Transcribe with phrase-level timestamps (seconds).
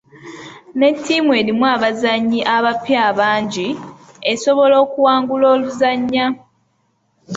[0.77, 3.69] Ne ttiimu erimu abazannyi abapya abangi,
[4.31, 6.25] esobola okuwangula oluzannya.